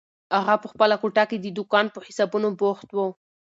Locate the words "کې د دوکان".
1.29-1.85